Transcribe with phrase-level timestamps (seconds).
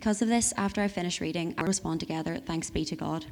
[0.00, 3.26] Because of this, after I finish reading, I'll respond together, Thanks be to God.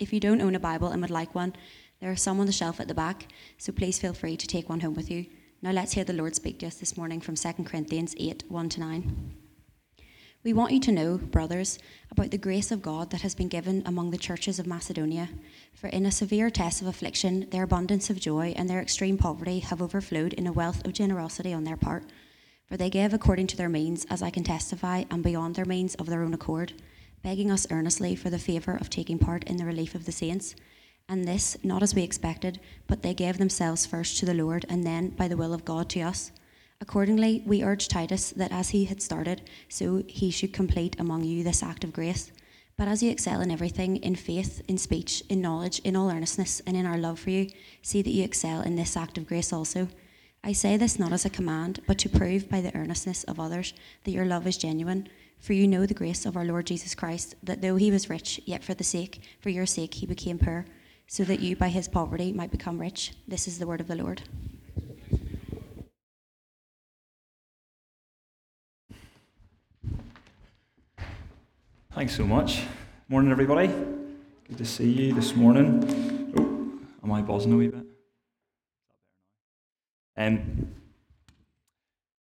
[0.00, 1.54] If you don't own a Bible and would like one,
[2.00, 4.68] there are some on the shelf at the back, so please feel free to take
[4.68, 5.26] one home with you.
[5.62, 8.68] Now let's hear the Lord speak to us this morning from 2 Corinthians 8 1
[8.70, 9.34] to 9.
[10.42, 11.78] We want you to know, brothers,
[12.10, 15.28] about the grace of God that has been given among the churches of Macedonia.
[15.74, 19.60] For in a severe test of affliction, their abundance of joy and their extreme poverty
[19.60, 22.02] have overflowed in a wealth of generosity on their part.
[22.70, 25.96] For they gave according to their means, as I can testify, and beyond their means
[25.96, 26.72] of their own accord,
[27.20, 30.54] begging us earnestly for the favour of taking part in the relief of the saints.
[31.08, 34.86] And this, not as we expected, but they gave themselves first to the Lord, and
[34.86, 36.30] then, by the will of God, to us.
[36.80, 41.42] Accordingly, we urge Titus that as he had started, so he should complete among you
[41.42, 42.30] this act of grace.
[42.76, 46.62] But as you excel in everything, in faith, in speech, in knowledge, in all earnestness,
[46.68, 47.50] and in our love for you,
[47.82, 49.88] see that you excel in this act of grace also.
[50.42, 53.74] I say this not as a command, but to prove by the earnestness of others
[54.04, 55.06] that your love is genuine.
[55.38, 58.40] For you know the grace of our Lord Jesus Christ, that though he was rich,
[58.46, 60.64] yet for the sake, for your sake, he became poor,
[61.06, 63.12] so that you by his poverty might become rich.
[63.28, 64.22] This is the word of the Lord.
[71.92, 72.62] Thanks so much.
[73.08, 73.66] Morning, everybody.
[73.66, 76.32] Good to see you this morning.
[76.38, 77.89] Oh, am I buzzing a wee bit?
[80.20, 80.68] Um,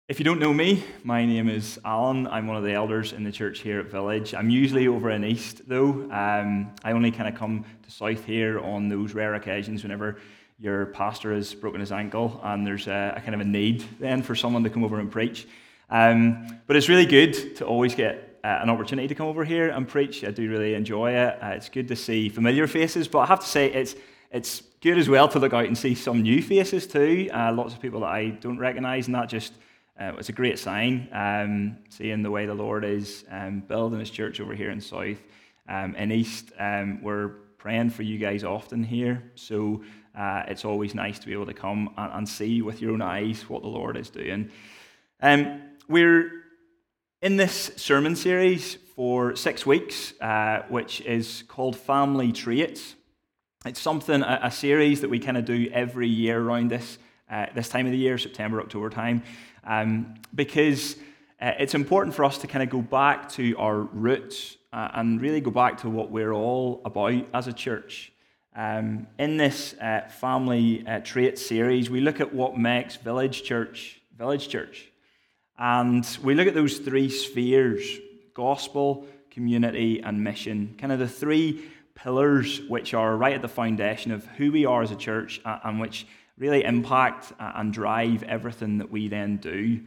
[0.09, 2.27] if you don't know me, my name is Alan.
[2.27, 4.33] I'm one of the elders in the church here at Village.
[4.33, 5.91] I'm usually over in East, though.
[6.11, 10.17] Um, I only kind of come to South here on those rare occasions whenever
[10.59, 14.21] your pastor has broken his ankle and there's a, a kind of a need then
[14.21, 15.47] for someone to come over and preach.
[15.89, 19.69] Um, but it's really good to always get uh, an opportunity to come over here
[19.69, 20.25] and preach.
[20.25, 21.41] I do really enjoy it.
[21.41, 23.95] Uh, it's good to see familiar faces, but I have to say it's
[24.36, 27.30] it's good as well to look out and see some new faces too.
[27.33, 29.53] Uh, lots of people that I don't recognise, and that just
[29.97, 31.08] uh, it's a great sign.
[31.14, 35.19] Um, seeing the way the Lord is um, building His church over here in South,
[35.69, 39.23] um, in East, um, we're praying for you guys often here.
[39.36, 39.81] So
[40.13, 43.02] uh, it's always nice to be able to come and, and, see with your own
[43.02, 44.52] eyes what the Lord is doing.
[45.22, 46.29] Um, we're
[47.22, 52.96] in this sermon series for six weeks, uh, which is called Family Traits.
[53.66, 57.00] It's something, a, a series that we kind of do every year around this,
[57.31, 59.24] uh, this time of the year, September, October time,
[59.64, 60.98] um, because
[61.42, 65.20] uh, it's important for us to kind of go back to our roots uh, and
[65.20, 68.12] really go back to what we're all about as a church.
[68.56, 74.00] Um, in this uh, family uh, trait series, we look at what makes Village Church
[74.16, 74.92] Village Church.
[75.58, 77.84] And we look at those three spheres
[78.36, 80.76] gospel, community, and mission.
[80.78, 81.64] Kind of the three
[81.95, 85.79] pillars which are right at the foundation of who we are as a church and
[85.79, 86.06] which
[86.38, 89.81] really impact and drive everything that we then do.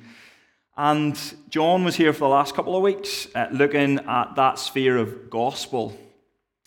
[0.77, 1.19] And
[1.49, 5.29] John was here for the last couple of weeks uh, looking at that sphere of
[5.29, 5.99] gospel,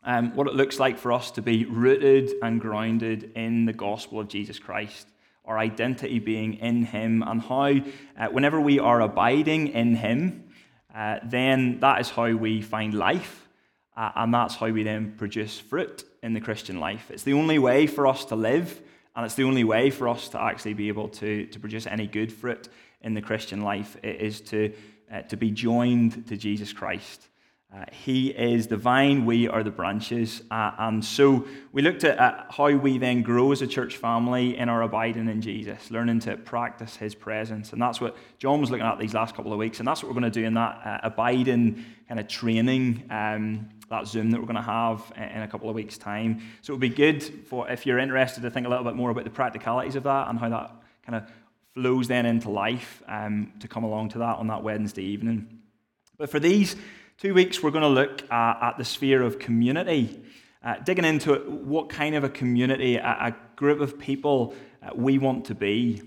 [0.04, 4.20] um, what it looks like for us to be rooted and grounded in the gospel
[4.20, 5.08] of Jesus Christ
[5.46, 7.74] our identity being in Him, and how,
[8.18, 10.46] uh, whenever we are abiding in Him,
[10.96, 13.48] uh, then that is how we find life,
[13.96, 17.12] uh, and that's how we then produce fruit in the Christian life.
[17.12, 18.82] It's the only way for us to live,
[19.16, 22.08] and it's the only way for us to actually be able to, to produce any
[22.08, 22.70] good fruit
[23.02, 23.98] in the Christian life.
[24.04, 24.74] It is to,
[25.12, 27.28] uh, to be joined to Jesus Christ.
[27.74, 30.42] Uh, he is the vine, we are the branches.
[30.52, 34.58] Uh, and so we looked at, at, how we then grow as a church family
[34.58, 37.72] in our abiding in Jesus, learning to practice his presence.
[37.72, 39.80] And that's what John was looking at these last couple of weeks.
[39.80, 43.70] And that's what we're going to do in that uh, abiding kind of training, um,
[43.90, 46.42] that Zoom that we're going to have in a couple of weeks' time.
[46.62, 49.12] So it would be good for if you're interested to think a little bit more
[49.12, 51.32] about the practicalities of that and how that kind of
[51.74, 55.60] flows then into life um, to come along to that on that Wednesday evening.
[56.18, 56.76] But for these,
[57.22, 60.20] Two weeks, we're going to look uh, at the sphere of community,
[60.64, 65.20] uh, digging into what kind of a community, a, a group of people uh, we
[65.20, 66.02] want to be,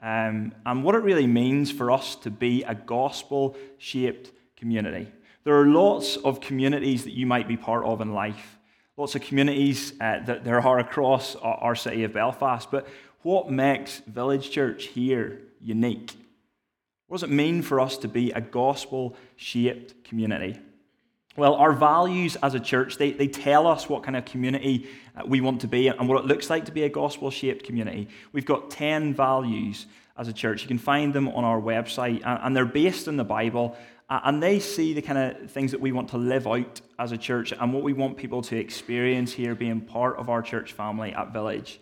[0.00, 5.10] um, and what it really means for us to be a gospel shaped community.
[5.42, 8.56] There are lots of communities that you might be part of in life,
[8.96, 12.86] lots of communities uh, that there are across our, our city of Belfast, but
[13.22, 16.12] what makes Village Church here unique?
[17.08, 20.60] What does it mean for us to be a gospel shaped community?
[21.36, 25.22] Well, our values as a church, they, they tell us what kind of community uh,
[25.24, 28.08] we want to be and what it looks like to be a gospel shaped community.
[28.32, 29.86] We've got 10 values
[30.18, 30.62] as a church.
[30.62, 33.76] You can find them on our website, and they're based in the Bible.
[34.10, 37.16] And they see the kind of things that we want to live out as a
[37.16, 41.12] church and what we want people to experience here being part of our church family
[41.12, 41.80] at Village.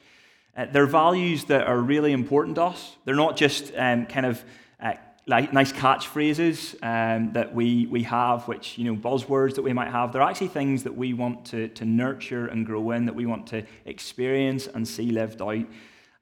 [0.54, 2.96] Uh, they're values that are really important to us.
[3.06, 4.44] They're not just um, kind of
[4.78, 4.94] uh,
[5.28, 9.90] like nice catchphrases um, that we, we have, which, you know, buzzwords that we might
[9.90, 10.10] have.
[10.10, 13.46] They're actually things that we want to, to nurture and grow in, that we want
[13.48, 15.66] to experience and see lived out.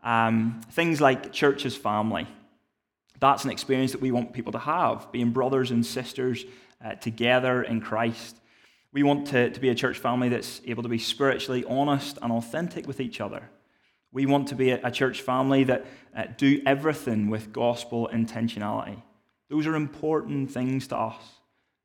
[0.02, 2.26] Um, things like church as family.
[3.20, 6.44] That's an experience that we want people to have, being brothers and sisters
[6.84, 8.36] uh, together in Christ.
[8.92, 12.32] We want to, to be a church family that's able to be spiritually honest and
[12.32, 13.48] authentic with each other.
[14.12, 15.86] We want to be a, church family that
[16.16, 19.02] uh, do everything with gospel intentionality.
[19.50, 21.22] Those are important things to us.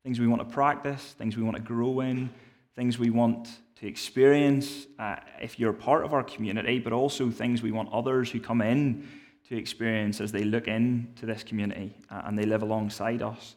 [0.02, 2.30] Things we want to practice, things we want to grow in,
[2.74, 7.62] things we want to experience uh, if you're part of our community, but also things
[7.62, 9.06] we want others who come in
[9.48, 13.56] to experience as they look into this community uh, and they live alongside us.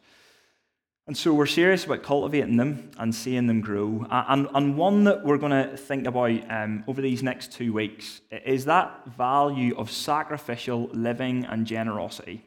[1.06, 4.04] And so we're serious about cultivating them and seeing them grow.
[4.10, 8.22] And, and one that we're going to think about um, over these next two weeks
[8.44, 12.44] is that value of sacrificial living and generosity.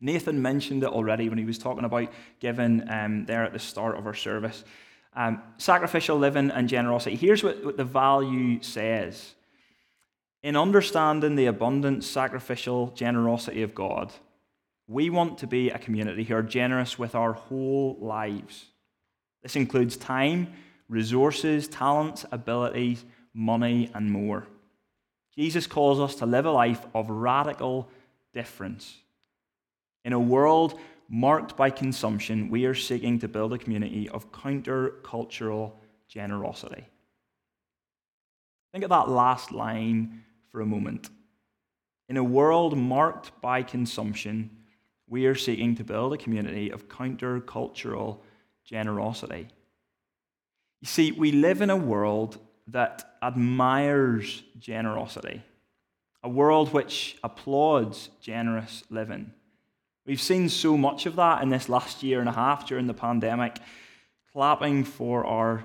[0.00, 2.08] Nathan mentioned it already when he was talking about
[2.40, 4.64] giving um, there at the start of our service.
[5.14, 7.14] Um, sacrificial living and generosity.
[7.14, 9.34] Here's what, what the value says
[10.42, 14.12] In understanding the abundant sacrificial generosity of God,
[14.88, 18.64] we want to be a community who are generous with our whole lives.
[19.42, 20.52] This includes time,
[20.88, 23.04] resources, talents, abilities,
[23.34, 24.46] money, and more.
[25.36, 27.88] Jesus calls us to live a life of radical
[28.32, 28.96] difference.
[30.04, 35.78] In a world marked by consumption, we are seeking to build a community of counter-cultural
[36.08, 36.86] generosity.
[38.72, 41.10] Think of that last line for a moment.
[42.08, 44.50] In a world marked by consumption,
[45.08, 48.22] we are seeking to build a community of counter-cultural
[48.64, 49.48] generosity.
[50.80, 52.38] You see, we live in a world
[52.68, 55.42] that admires generosity,
[56.22, 59.32] a world which applauds generous living.
[60.06, 62.94] We've seen so much of that in this last year and a half during the
[62.94, 63.58] pandemic,
[64.32, 65.64] clapping for our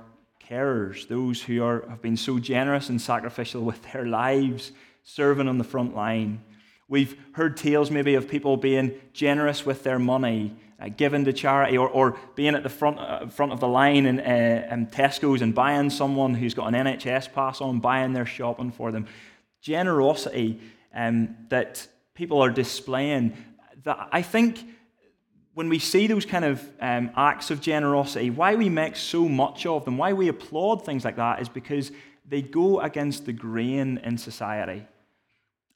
[0.50, 4.72] carers, those who are, have been so generous and sacrificial with their lives,
[5.04, 6.42] serving on the front line.
[6.88, 11.78] We've heard tales maybe of people being generous with their money, uh, given to charity,
[11.78, 15.42] or, or being at the front, uh, front of the line in, uh, in Tesco's
[15.42, 19.08] and buying someone who's got an NHS pass on, buying their shopping for them.
[19.62, 20.60] Generosity
[20.94, 23.36] um, that people are displaying.
[23.84, 24.64] That I think
[25.54, 29.66] when we see those kind of um, acts of generosity, why we make so much
[29.66, 31.92] of them, why we applaud things like that, is because
[32.28, 34.86] they go against the grain in society.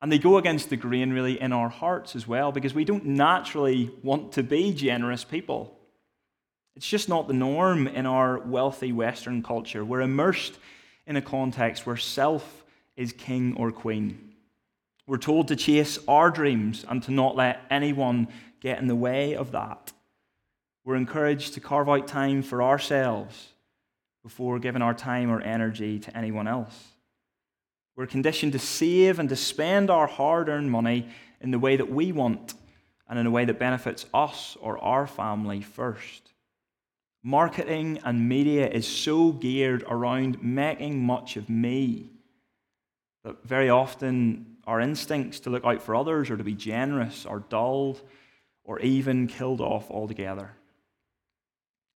[0.02, 3.06] And they go against the grain, really, in our hearts as well, because we don't
[3.06, 5.76] naturally want to be generous people.
[6.76, 9.84] It's just not the norm in our wealthy Western culture.
[9.84, 10.60] We're immersed
[11.08, 12.64] in a context where self
[12.96, 14.34] is king or queen.
[15.08, 18.28] We're told to chase our dreams and to not let anyone
[18.60, 19.94] get in the way of that.
[20.84, 23.54] We're encouraged to carve out time for ourselves
[24.22, 26.76] before giving our time or energy to anyone else.
[27.98, 31.10] We're conditioned to save and to spend our hard earned money
[31.42, 32.54] in the way that we want
[33.10, 36.32] and in a way that benefits us or our family first.
[37.24, 42.12] Marketing and media is so geared around making much of me
[43.24, 47.40] that very often our instincts to look out for others or to be generous are
[47.40, 48.00] dulled
[48.64, 50.52] or even killed off altogether.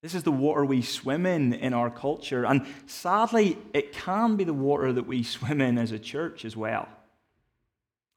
[0.01, 2.45] This is the water we swim in in our culture.
[2.45, 6.57] And sadly, it can be the water that we swim in as a church as
[6.57, 6.87] well.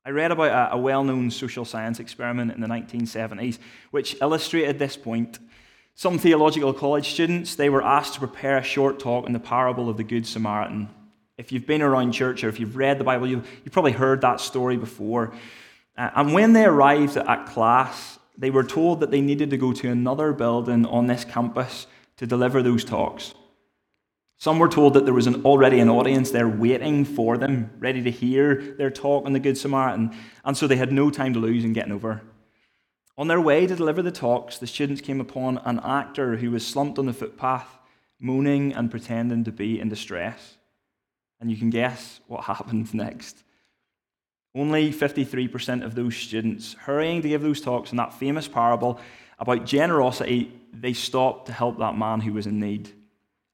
[0.07, 3.59] I read about a, well known social science experiment in the 1970s
[3.91, 5.39] which illustrated this point.
[5.95, 9.89] Some theological college students, they were asked to prepare a short talk on the parable
[9.89, 10.89] of the Good Samaritan.
[11.39, 14.21] If you've been around church or if you've read the Bible, you've, you've probably heard
[14.23, 15.33] that story before.
[15.97, 19.73] Uh, and when they arrived at class, they were told that they needed to go
[19.73, 21.87] to another building on this campus
[22.17, 23.35] to deliver those talks.
[24.39, 28.03] Some were told that there was an, already an audience there waiting for them, ready
[28.03, 30.15] to hear their talk on the Good Samaritan,
[30.45, 32.23] and so they had no time to lose in getting over.
[33.17, 36.67] On their way to deliver the talks, the students came upon an actor who was
[36.67, 37.79] slumped on the footpath,
[38.19, 40.57] moaning and pretending to be in distress.
[41.41, 43.45] And you can guess what happened next.
[44.55, 49.01] Only 53% of those students hurrying to give those talks in that famous parable
[49.39, 52.91] about generosity, they stopped to help that man who was in need.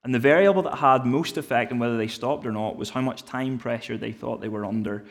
[0.03, 3.01] And the variable that had most effect on whether they stopped or not was how
[3.01, 5.05] much time pressure they thought they were under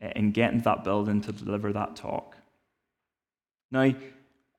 [0.00, 2.36] eh, in getting to that building to deliver that talk.
[3.70, 3.94] Now,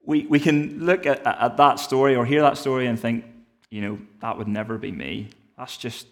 [0.04, 3.26] we, we can look at, at that story or hear that story and think,
[3.70, 5.30] you know, that would never be me.
[5.58, 6.08] That's just,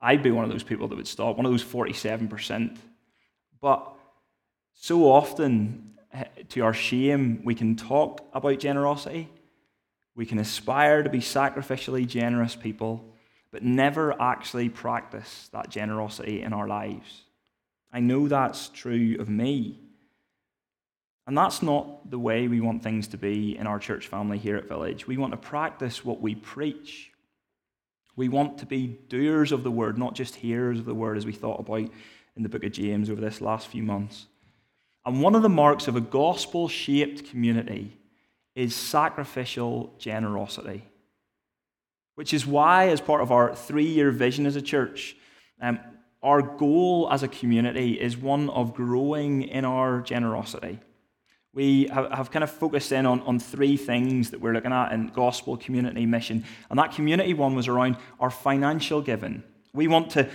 [0.00, 2.78] I'd be one of those people that would stop, one of those 47%.
[3.60, 3.95] But
[4.78, 9.28] so often, eh, to our shame, we can talk about generosity.
[10.14, 13.04] We can aspire to be sacrificially generous people,
[13.50, 17.22] but never actually practice that generosity in our lives.
[17.92, 19.80] I know that's true of me.
[21.26, 24.56] And that's not the way we want things to be in our church family here
[24.56, 25.06] at Village.
[25.06, 27.10] We want to practice what we preach.
[28.14, 31.26] We want to be doers of the word, not just hearers of the word, as
[31.26, 31.90] we thought about
[32.36, 34.26] in the book of James over this last few months.
[35.06, 37.96] And one of the marks of a gospel shaped community
[38.54, 40.84] is sacrificial generosity,
[42.16, 45.16] which is why, as part of our three year vision as a church,
[45.62, 45.78] um,
[46.22, 50.80] our goal as a community is one of growing in our generosity
[51.56, 54.92] we have, have, kind of focused in on, on three things that we're looking at
[54.92, 56.44] in gospel community mission.
[56.68, 59.42] And that community one was around our financial giving.
[59.72, 60.28] We want to,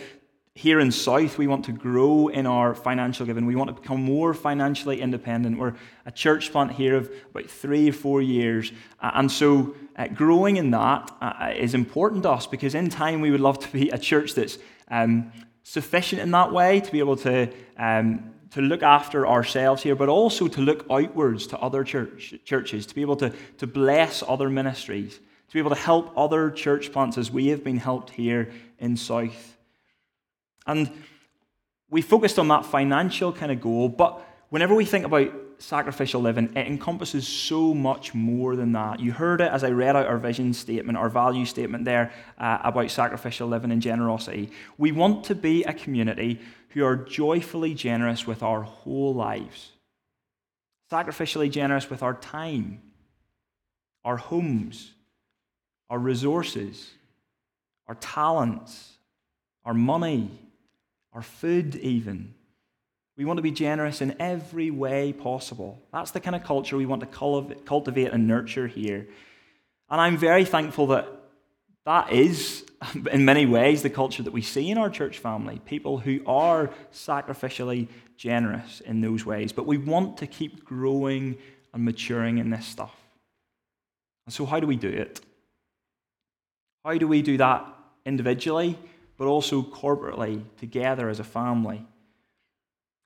[0.56, 3.46] here in South, we want to grow in our financial giving.
[3.46, 5.58] We want to become more financially independent.
[5.58, 8.72] We're a church plant here of about three or four years.
[9.02, 13.32] and so uh, growing in that uh, is important to us because in time we
[13.32, 14.58] would love to be a church that's
[14.90, 15.32] um,
[15.64, 20.10] sufficient in that way to be able to um, to look after ourselves here, but
[20.10, 24.50] also to look outwards to other church, churches, to be able to, to bless other
[24.50, 25.16] ministries,
[25.48, 28.98] to be able to help other church plants as we have been helped here in
[28.98, 29.58] South.
[30.72, 30.90] And
[31.90, 36.46] we focused on that financial kind of goal, but whenever we think about sacrificial living,
[36.56, 39.00] it encompasses so much more than that.
[39.02, 42.60] You heard it as I read out our vision statement, our value statement there uh,
[42.64, 44.52] about sacrificial living and generosity.
[44.78, 49.72] We want to be a community who are joyfully generous with our whole lives,
[50.90, 52.82] sacrificially generous with our time,
[54.06, 54.92] our homes,
[55.90, 56.90] our resources,
[57.88, 58.94] our talents,
[59.66, 60.32] our money,
[61.14, 62.34] our food, even.
[63.18, 65.82] We want to be generous in every way possible.
[65.92, 69.08] That's the kind of culture we want to cultivate and nurture here.
[69.90, 71.08] And I'm very thankful that
[71.86, 72.66] that is,
[73.12, 76.70] in many ways, the culture that we see in our church family people who are
[76.94, 77.88] sacrificially
[78.18, 79.52] generous in those ways.
[79.52, 81.38] But we want to keep growing
[81.74, 82.96] and maturing in this stuff.
[84.26, 85.20] And so, how do we do it?
[86.86, 87.66] How do we do that
[88.06, 88.78] individually,
[89.22, 91.86] but also corporately, together as a family?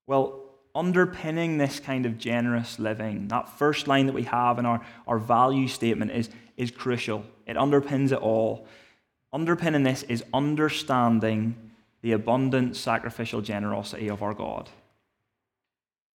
[0.07, 4.79] Well, underpinning this kind of generous living, that first line that we have in our,
[5.07, 7.25] our value statement is, is crucial.
[7.45, 8.65] It underpins it all.
[9.33, 14.69] Underpinning this is understanding the abundant sacrificial generosity of our God.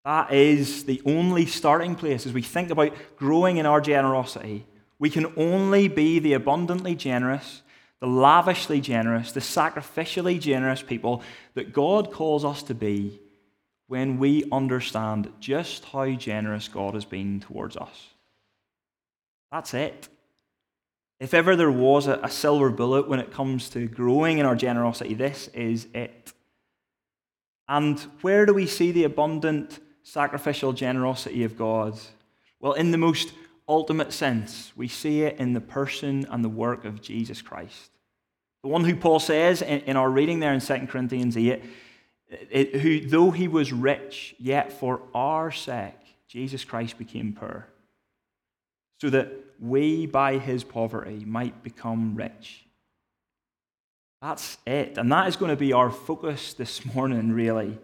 [0.05, 4.65] That is the only starting place as we think about growing in our generosity.
[5.01, 7.63] We can only be the abundantly generous,
[8.01, 11.23] the lavishly generous, the sacrificially generous people
[11.55, 13.21] that God calls us to be
[13.89, 18.09] when we understand just how generous God has been towards us.
[19.51, 20.09] That's it.
[21.21, 24.55] If ever there was a, a, silver bullet when it comes to growing in our
[24.55, 26.33] generosity, this is it.
[27.67, 31.99] And where do we see the abundant sacrificial generosity of God?
[32.61, 33.33] Well, in the most
[33.69, 37.91] ultimate sense, we see it in the person and the work of Jesus Christ.
[38.63, 41.63] The one who Paul says in, in our reading there in 2 Corinthians 8,
[42.51, 45.95] it, who, though he was rich, yet for our sake,
[46.27, 47.69] Jesus Christ became poor,
[49.01, 52.65] so that we, by his poverty, might become rich.
[54.21, 54.99] That's it.
[54.99, 57.79] And that is going to be our focus this morning, really.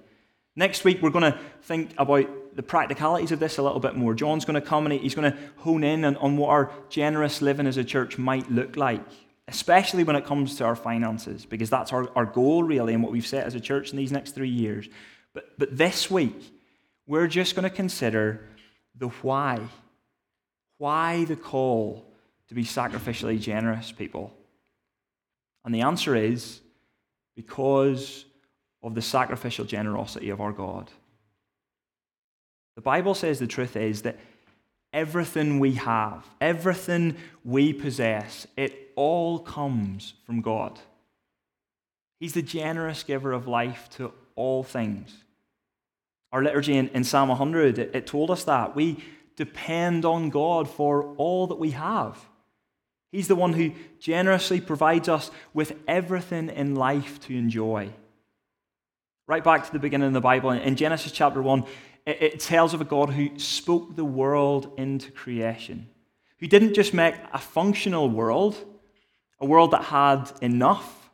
[0.56, 4.14] Next week, we're going to think about the practicalities of this a little bit more.
[4.14, 7.42] John's going to come and he's going to hone in on, on what our generous
[7.42, 9.02] living as a church might look like
[9.48, 13.12] especially when it comes to our finances, because that's our, our goal really and what
[13.12, 14.88] we've set as a church in these next three years.
[15.34, 16.52] But, but this week,
[17.06, 18.48] we're just going to consider
[18.96, 19.60] the why.
[20.78, 22.06] Why the call
[22.48, 24.32] to be sacrificially generous, people?
[25.64, 26.60] And the answer is
[27.36, 28.24] because
[28.82, 30.90] of the sacrificial generosity of our God.
[32.76, 34.18] The Bible says the truth is that
[34.92, 40.78] everything we have, everything we possess, it all comes from God.
[42.20, 45.14] He's the generous giver of life to all things.
[46.32, 48.74] Our liturgy in, in Psalm 100, it, it told us that.
[48.74, 49.04] We
[49.36, 52.18] depend on God for all that we have.
[53.12, 57.90] He's the one who generously provides us with everything in life to enjoy.
[59.28, 61.64] Right back to the beginning of the Bible, in Genesis chapter 1,
[62.06, 65.88] it tells of a God who spoke the world into creation,
[66.38, 68.56] who didn't just make a functional world,
[69.40, 71.10] a world that had enough,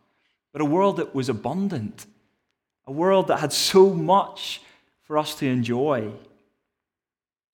[0.52, 2.06] but a world that was abundant,
[2.86, 4.60] a world that had so much
[5.02, 6.10] for us to enjoy.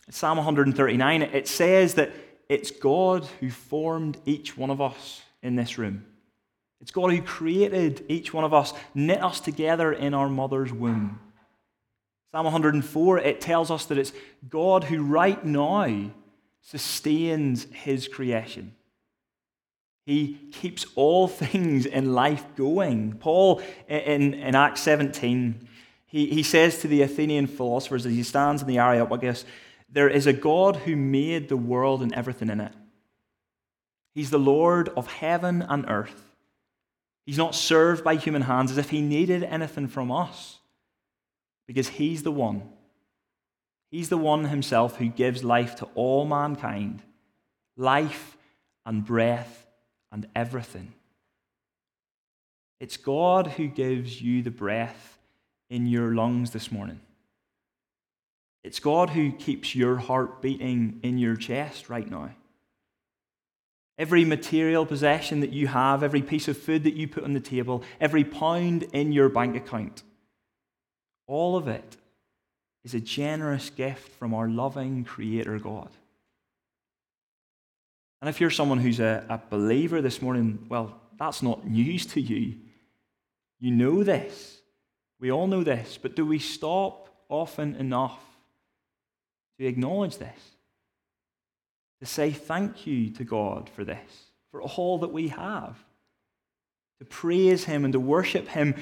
[0.08, 2.12] Psalm 139, it says that
[2.48, 6.06] it's God who formed each one of us in this room.
[6.80, 11.18] It's God who created each one of us, knit us together in our mother's womb.
[12.32, 14.12] Psalm 104, it tells us that it's
[14.48, 16.10] God who right now
[16.60, 18.74] sustains his creation.
[20.04, 23.14] He keeps all things in life going.
[23.14, 25.68] Paul, in, in Acts 17,
[26.06, 29.44] he, he says to the Athenian philosophers as he stands in the Areopagus,
[29.88, 32.72] there is a God who made the world and everything in it.
[34.14, 36.32] He's the Lord of heaven and earth.
[37.26, 40.58] He's not served by human hands as if he needed anything from us,
[41.66, 42.62] because he's the one.
[43.90, 47.02] He's the one himself who gives life to all mankind
[47.76, 48.36] life
[48.86, 49.66] and breath
[50.10, 50.94] and everything.
[52.80, 55.18] It's God who gives you the breath
[55.70, 57.00] in your lungs this morning.
[58.64, 62.30] It's God who keeps your heart beating in your chest right now.
[63.98, 67.40] Every material possession that you have, every piece of food that you put on the
[67.40, 70.02] table, every pound in your bank account,
[71.26, 71.96] all of it
[72.84, 75.90] is a generous gift from our loving Creator God.
[78.20, 82.20] And if you're someone who's a, a believer this morning, well, that's not news to
[82.20, 82.56] you.
[83.58, 84.60] You know this.
[85.20, 85.98] We all know this.
[86.00, 88.20] But do we stop often enough
[89.58, 90.56] to acknowledge this?
[92.00, 95.76] to say thank you to God for this, for all that we have,
[96.98, 98.74] to praise Him and to worship Him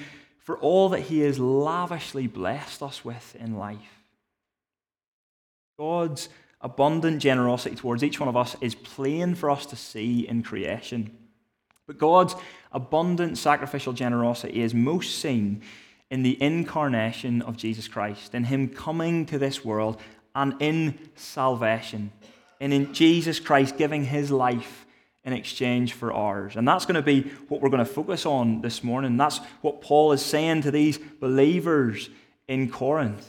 [0.45, 4.03] for all that He has lavishly blessed us with in life.
[5.79, 6.29] God's
[6.61, 11.11] abundant generosity towards each one of us is plain for us to see in creation.
[11.87, 12.37] But God's
[12.71, 15.63] abundant sacrificial generosity is most seen
[16.11, 20.01] in the incarnation of Jesus Christ, in Him coming to this world
[20.35, 22.13] and in salvation
[22.61, 24.87] and in Jesus Christ giving his life
[25.25, 26.57] in exchange for ours.
[26.57, 29.17] And that's going to be what we're going to focus on this morning.
[29.17, 32.11] That's what Paul is saying to these believers
[32.47, 33.27] in Corinth.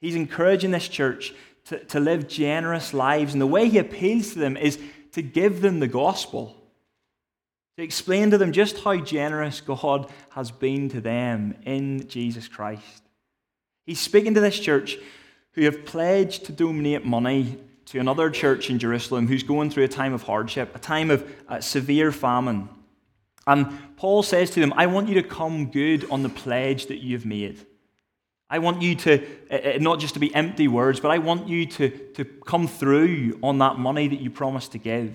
[0.00, 1.34] He's encouraging this church
[1.66, 3.32] to, to live generous lives.
[3.32, 4.78] And the way he appeals to them is
[5.12, 6.54] to give them the gospel,
[7.78, 13.02] to explain to them just how generous God has been to them in Jesus Christ.
[13.86, 14.98] He's speaking to this church
[15.52, 17.58] who have pledged to donate money
[17.90, 21.30] to another church in Jerusalem who's going through a time of hardship, a time of
[21.48, 22.68] uh, severe famine.
[23.46, 26.98] And Paul says to them, I want you to come good on the pledge that
[26.98, 27.64] you've made.
[28.50, 31.48] I want you to, uh, uh, not just to be empty words, but I want
[31.48, 35.14] you to, to come through on that money that you promised to give.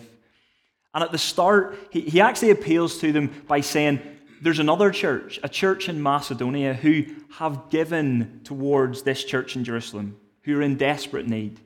[0.95, 4.01] And at the start, he, he actually appeals to them by saying,
[4.41, 10.17] There's another church, a church in Macedonia, who have given towards this church in Jerusalem,
[10.41, 11.59] who are in desperate need.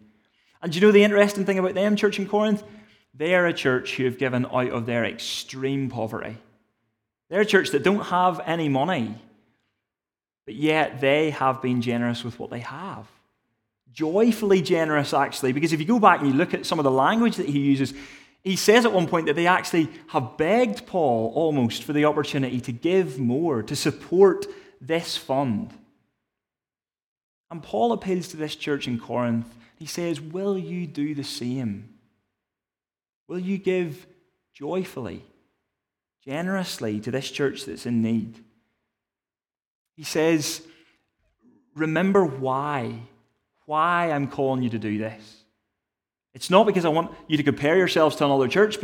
[0.61, 2.63] And you know the interesting thing about them, church in Corinth?
[3.13, 6.37] They are a church who have given out of their extreme poverty.
[7.29, 9.15] They're a church that don't have any money,
[10.45, 13.05] but yet they have been generous with what they have.
[13.91, 16.91] Joyfully generous, actually, because if you go back and you look at some of the
[16.91, 17.93] language that he uses,
[18.43, 22.61] he says at one point that they actually have begged Paul almost for the opportunity
[22.61, 24.45] to give more, to support
[24.79, 25.73] this fund.
[27.49, 31.93] And Paul appeals to this church in Corinth he says, Will you do the same?
[33.27, 34.05] Will you give
[34.53, 35.23] joyfully,
[36.25, 38.43] generously to this church that's in need?
[39.95, 40.61] He says,
[41.75, 43.01] Remember why.
[43.65, 45.43] Why I'm calling you to do this.
[46.33, 48.77] It's not because I want you to compare yourselves to another church,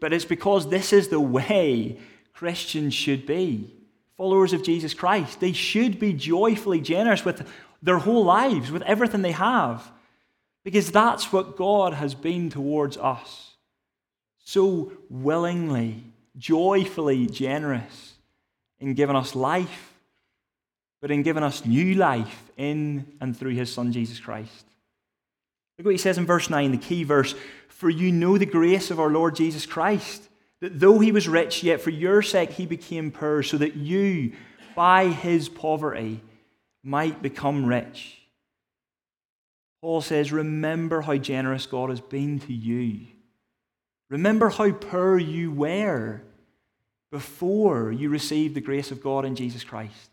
[0.00, 1.98] but it's because this is the way
[2.32, 3.74] Christians should be.
[4.16, 5.40] Followers of Jesus Christ.
[5.40, 7.46] They should be joyfully generous with
[7.82, 9.90] their whole lives, with everything they have.
[10.64, 13.54] Because that's what God has been towards us.
[14.44, 16.04] So willingly,
[16.36, 18.14] joyfully generous
[18.78, 19.94] in giving us life,
[21.00, 24.66] but in giving us new life in and through his Son, Jesus Christ.
[25.78, 27.34] Look what he says in verse 9, the key verse
[27.68, 30.28] For you know the grace of our Lord Jesus Christ,
[30.60, 34.32] that though he was rich, yet for your sake he became poor, so that you,
[34.76, 36.20] by his poverty,
[36.82, 38.19] might become rich.
[39.80, 43.06] Paul says, Remember how generous God has been to you.
[44.08, 46.22] Remember how poor you were
[47.10, 50.10] before you received the grace of God in Jesus Christ.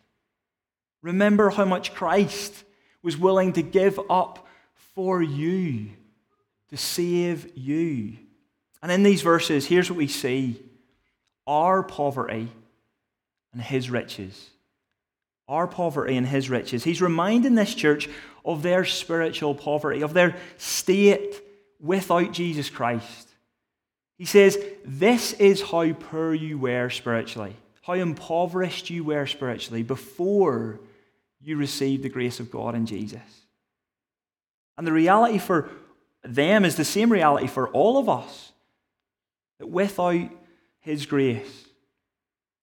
[1.01, 2.63] Remember how much Christ
[3.03, 4.47] was willing to give up
[4.95, 5.89] for you,
[6.69, 8.17] to save you.
[8.81, 10.61] And in these verses, here's what we see
[11.45, 12.49] our poverty
[13.53, 14.49] and his riches
[15.47, 16.83] our poverty and his riches.
[16.83, 18.09] He's reminding this church
[18.43, 21.41] of their spiritual poverty, of their state
[21.79, 23.29] without Jesus Christ.
[24.17, 30.79] He says, This is how poor you were spiritually, how impoverished you were spiritually before
[31.39, 33.21] you received the grace of God in Jesus.
[34.77, 35.69] And the reality for
[36.23, 38.51] them is the same reality for all of us
[39.59, 40.29] that without
[40.79, 41.65] His grace,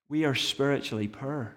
[0.08, 1.54] we are spiritually poor.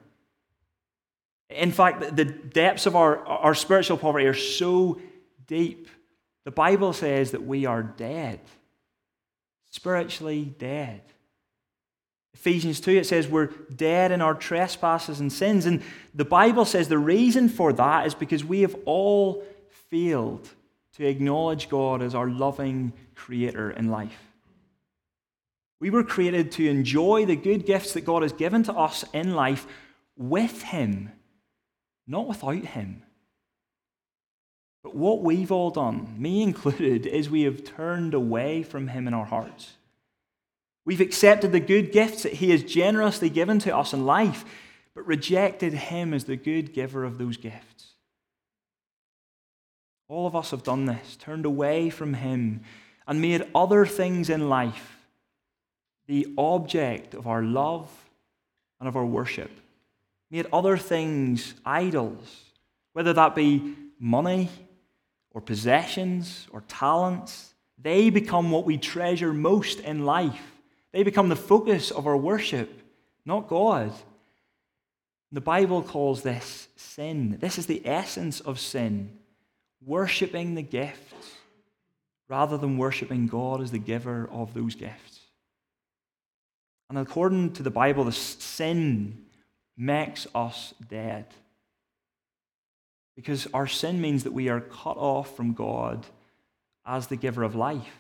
[1.50, 5.00] In fact, the depths of our, our spiritual poverty are so
[5.48, 5.88] deep.
[6.44, 8.40] The Bible says that we are dead,
[9.70, 11.02] spiritually dead.
[12.34, 15.66] Ephesians 2, it says we're dead in our trespasses and sins.
[15.66, 15.82] And
[16.14, 19.44] the Bible says the reason for that is because we have all
[19.90, 20.48] failed
[20.98, 24.20] to acknowledge God as our loving creator in life.
[25.80, 29.34] We were created to enjoy the good gifts that God has given to us in
[29.34, 29.66] life
[30.16, 31.12] with Him
[32.08, 33.04] not without Him.
[34.84, 39.14] But what we've all done, me included, is we have turned away from Him in
[39.14, 39.74] our hearts.
[40.86, 44.46] We've accepted the good gifts that He has generously given to us in life,
[44.96, 47.94] but rejected Him as the good giver of those gifts.
[50.08, 52.62] All of us have done this, turned away from Him,
[53.06, 54.94] and made other things in life
[56.08, 57.92] the object of our love
[58.80, 59.52] and of our worship
[60.30, 62.44] made other things idols,
[62.94, 64.50] whether that be money
[65.32, 67.54] or possessions or talents.
[67.78, 70.58] They become what we treasure most in life.
[70.92, 72.82] They become the focus of our worship,
[73.26, 73.94] not God.
[75.32, 77.38] The Bible calls this sin.
[77.40, 79.12] This is the essence of sin
[79.86, 81.36] worshipping the gifts
[82.30, 85.20] rather than worshipping God as the giver of those gifts.
[86.90, 89.26] And according to the Bible, the sin
[89.78, 91.26] makes us dead.
[93.16, 96.06] Because our sin means that we are cut off from God
[96.86, 97.98] as the giver of life.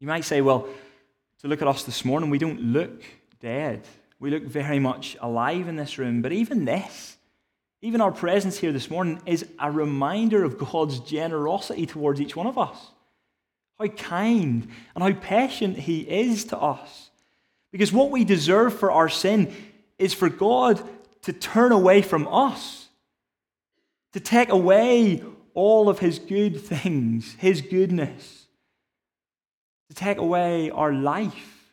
[0.00, 0.68] You might say, well,
[1.40, 3.02] to look at us this morning, we don't look
[3.40, 3.82] dead.
[4.18, 6.22] We look very much alive in this room.
[6.22, 7.16] But even this,
[7.82, 12.46] even our presence here this morning, is a reminder of God's generosity towards each one
[12.46, 12.78] of us.
[13.78, 17.05] How kind and how patient He is to us.
[17.72, 19.54] Because what we deserve for our sin
[19.98, 20.82] is for God
[21.22, 22.88] to turn away from us,
[24.12, 25.22] to take away
[25.54, 28.46] all of His good things, His goodness,
[29.88, 31.72] to take away our life.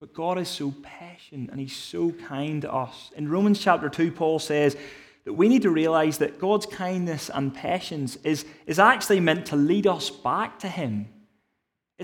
[0.00, 3.10] But God is so patient and He's so kind to us.
[3.16, 4.76] In Romans chapter 2, Paul says
[5.24, 9.56] that we need to realize that God's kindness and patience is, is actually meant to
[9.56, 11.08] lead us back to Him.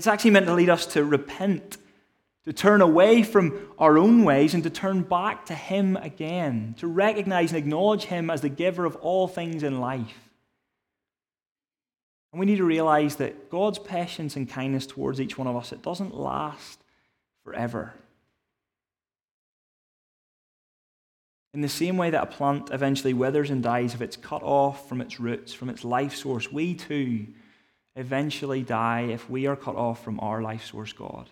[0.01, 1.77] It's actually meant to lead us to repent
[2.45, 6.87] to turn away from our own ways and to turn back to Him again, to
[6.87, 10.31] recognize and acknowledge Him as the giver of all things in life.
[12.33, 15.71] And we need to realize that God's patience and kindness towards each one of us,
[15.71, 16.79] it doesn't last
[17.43, 17.93] forever.
[21.53, 24.89] In the same way that a plant eventually withers and dies if it's cut off
[24.89, 27.27] from its roots, from its life source, we too
[27.95, 31.29] eventually die if we are cut off from our life source, God.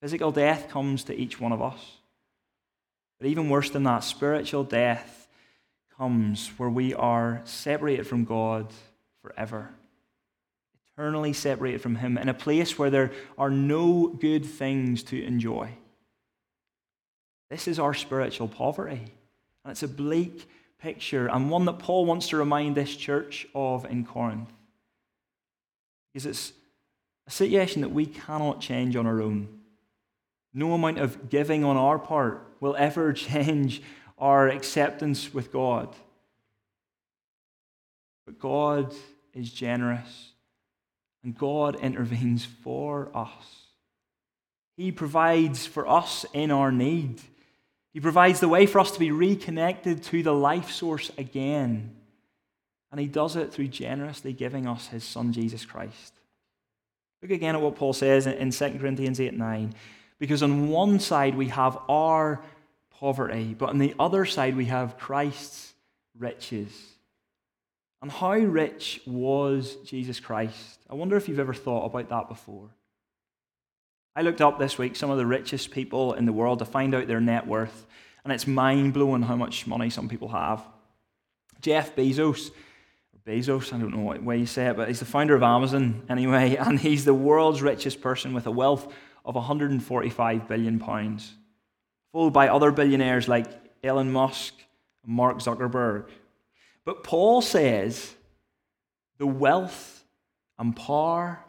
[0.00, 1.96] Physical death comes to each one of us.
[3.18, 5.26] But even worse than that, spiritual death
[5.96, 8.72] comes where we are separated from God
[9.22, 9.70] forever,
[10.92, 15.70] eternally separated from Him, in a place where there are no good things to enjoy.
[17.50, 19.12] This is our spiritual poverty.
[19.64, 20.48] And it's a bleak
[20.80, 24.52] picture, and one that Paul wants to remind this church of in Corinth.
[26.18, 26.52] Because it's
[27.28, 29.60] a situation that we cannot change on our own.
[30.52, 33.80] No amount of giving on our part will ever change
[34.18, 35.94] our acceptance with God.
[38.26, 38.96] But God
[39.32, 40.32] is generous,
[41.22, 43.66] and God intervenes for us.
[44.76, 47.20] He provides for us in our need.
[47.92, 51.94] He provides the way for us to be reconnected to the life source again.
[52.90, 56.14] And He does it through generously giving us His Son, Jesus Christ.
[57.22, 59.74] Look again at what Paul says in 2 Corinthians 8 9.
[60.18, 62.40] Because on one side we have our
[62.90, 65.72] poverty, but on the other side we have Christ's
[66.18, 66.72] riches.
[68.00, 70.80] And how rich was Jesus Christ?
[70.88, 72.68] I wonder if you've ever thought about that before.
[74.14, 76.94] I looked up this week some of the richest people in the world to find
[76.94, 77.86] out their net worth,
[78.24, 80.64] and it's mind blowing how much money some people have.
[81.60, 82.50] Jeff Bezos,
[83.26, 86.56] Bezos, I don't know way you say it, but he's the founder of Amazon anyway,
[86.60, 88.92] and he's the world's richest person with a wealth
[89.24, 91.34] of 145 billion pounds.
[92.12, 93.46] followed by other billionaires like
[93.84, 94.54] Elon Musk
[95.04, 96.08] and Mark Zuckerberg.
[96.84, 98.14] But Paul says
[99.18, 100.04] the wealth
[100.58, 101.40] and power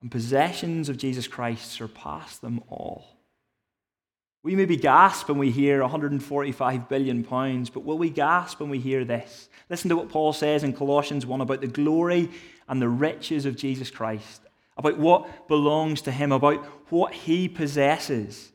[0.00, 3.19] and possessions of Jesus Christ surpass them all.
[4.42, 8.78] We maybe gasp when we hear 145 billion pounds, but will we gasp when we
[8.78, 9.50] hear this?
[9.68, 12.30] Listen to what Paul says in Colossians 1 about the glory
[12.66, 14.40] and the riches of Jesus Christ,
[14.78, 18.50] about what belongs to him, about what he possesses.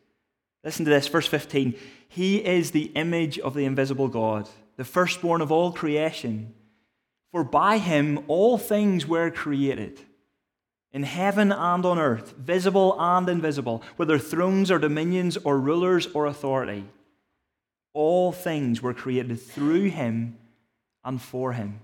[0.64, 1.76] Listen to this, verse 15.
[2.08, 6.56] He is the image of the invisible God, the firstborn of all creation.
[7.32, 10.02] For by him all things were created
[10.96, 16.26] in heaven and on earth, visible and invisible, whether thrones or dominions or rulers or
[16.26, 16.86] authority.
[17.94, 20.38] All things were created through him
[21.04, 21.82] and for him.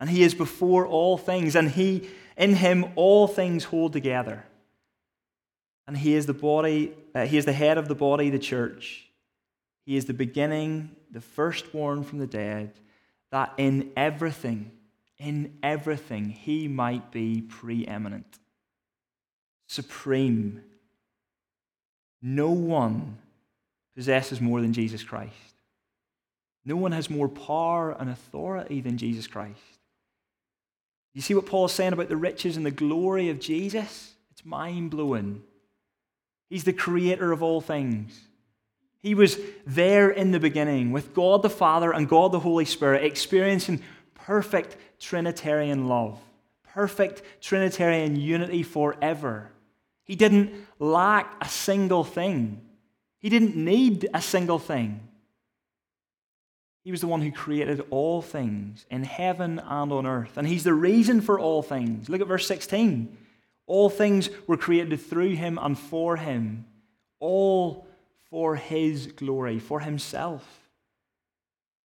[0.00, 4.44] And he is before all things, and he in him all things hold together.
[5.86, 9.08] And he is the body, uh, he is the head of the body, the church.
[9.86, 12.72] He is the beginning, the firstborn from the dead,
[13.30, 14.72] that in everything
[15.18, 18.38] in everything he might be preeminent,
[19.66, 20.62] supreme.
[22.22, 23.18] No one
[23.96, 25.34] possesses more than Jesus Christ.
[26.64, 29.58] No one has more power and authority than Jesus Christ.
[31.14, 34.14] You see what Paul is saying about the riches and the glory of Jesus?
[34.30, 35.42] It's mind blowing.
[36.48, 38.20] He's the creator of all things.
[39.00, 43.04] He was there in the beginning with God the Father and God the Holy Spirit,
[43.04, 43.82] experiencing
[44.14, 46.18] perfect Trinitarian love,
[46.72, 49.50] perfect Trinitarian unity forever.
[50.04, 52.60] He didn't lack a single thing,
[53.18, 55.08] he didn't need a single thing.
[56.88, 60.38] He was the one who created all things in heaven and on earth.
[60.38, 62.08] And He's the reason for all things.
[62.08, 63.14] Look at verse 16.
[63.66, 66.64] All things were created through Him and for Him,
[67.20, 67.86] all
[68.30, 70.70] for His glory, for Himself.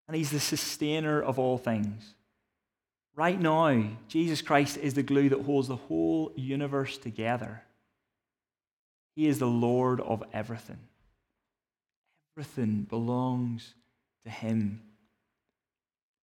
[0.08, 2.13] And He's the sustainer of all things.
[3.15, 7.62] Right now, Jesus Christ is the glue that holds the whole universe together.
[9.15, 10.80] He is the Lord of everything.
[12.36, 13.76] Everything belongs
[14.26, 14.82] to Him.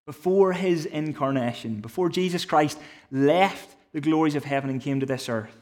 [0.05, 2.79] Before His incarnation, before Jesus Christ
[3.13, 5.57] left the glories of heaven and came to this earth,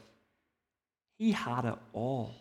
[1.19, 2.33] He had it all.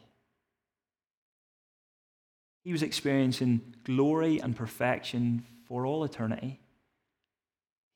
[2.65, 6.61] He was experiencing glory and perfection for all eternity.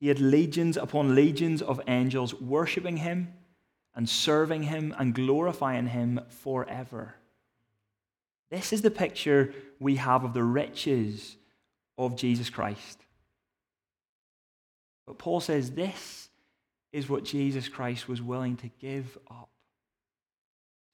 [0.02, 3.34] He had legions upon legions of angels worshiping him
[3.94, 7.14] and serving him and glorifying him forever.
[8.50, 11.36] This is the picture we have of the riches
[11.96, 12.98] of Jesus Christ.
[15.06, 16.28] But Paul says this
[16.92, 19.50] is what Jesus Christ was willing to give up,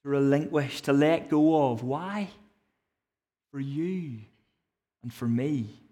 [0.03, 1.81] to relinquish, to let go of.
[1.81, 2.29] Why?
[3.49, 4.19] For you
[5.01, 5.88] and for me.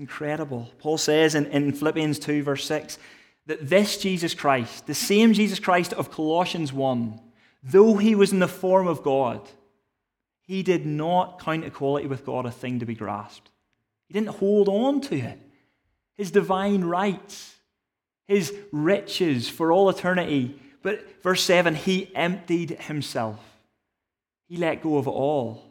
[0.00, 0.70] Incredible.
[0.78, 2.98] Paul says in, in Philippians 2, verse 6,
[3.44, 7.20] that this Jesus Christ, the same Jesus Christ of Colossians 1,
[7.62, 9.46] though he was in the form of God,
[10.40, 13.50] he did not count equality with God a thing to be grasped.
[14.08, 15.38] He didn't hold on to it.
[16.16, 17.56] His divine rights,
[18.26, 20.58] his riches for all eternity.
[20.80, 23.38] But verse 7, he emptied himself.
[24.48, 25.69] He let go of all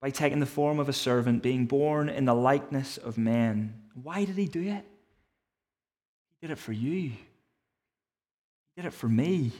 [0.00, 3.74] by taking the form of a servant, being born in the likeness of men.
[3.94, 4.84] Why did he do it?
[6.28, 7.18] He did it for you, he
[8.76, 9.52] did it for me.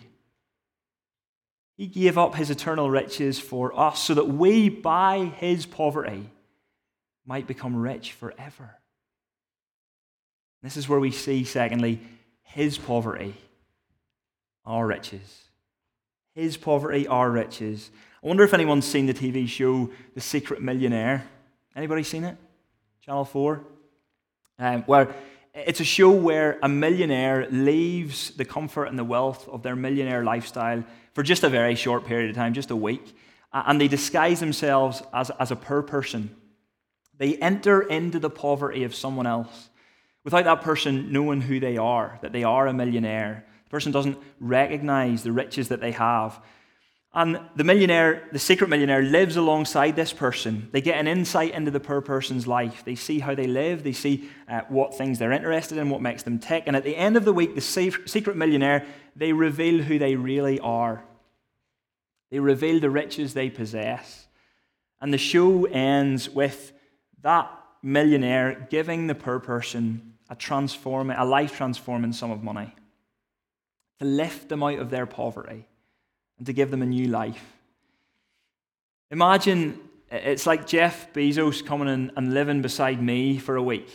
[1.77, 6.31] He gave up his eternal riches for us so that we, by his poverty,
[7.27, 8.77] might become rich forever.
[10.62, 12.01] This is where we see, secondly,
[12.42, 13.35] his poverty,
[14.64, 15.45] our riches.
[16.37, 17.90] His poverty, our riches.
[18.22, 21.25] I wonder if anyone's seen the TV show The Secret Millionaire.
[21.75, 22.37] Anybody seen it?
[23.01, 23.64] Channel 4?
[24.59, 25.14] Um, where
[25.55, 30.25] it's a show where a millionaire leaves the comfort and the wealth of their millionaire
[30.25, 33.16] lifestyle for just a very short period of time, just a week,
[33.55, 36.37] and they disguise themselves as, as a poor person.
[37.16, 39.70] They enter into the poverty of someone else
[40.22, 43.45] without that person knowing who they are, that they are a millionaire.
[43.66, 46.40] The person doesn't recognize the riches that they have.
[47.12, 50.68] And the millionaire, the secret millionaire, lives alongside this person.
[50.70, 52.85] They get an insight into the poor person's life.
[52.85, 53.83] They see how they live.
[53.83, 56.64] They see uh, what things they're interested in, what makes them tick.
[56.66, 58.85] And at the end of the week, the secret millionaire,
[59.16, 61.05] they reveal who they really are.
[62.31, 64.29] They reveal the riches they possess.
[65.00, 66.72] And the show ends with
[67.22, 67.50] that
[67.83, 72.74] millionaire giving the poor person a, transform, a life transforming sum of money
[73.98, 75.66] to lift them out of their poverty
[76.38, 77.56] and to give them a new life.
[79.11, 79.80] Imagine
[80.11, 83.88] it's like Jeff Bezos coming in and living beside me for a week.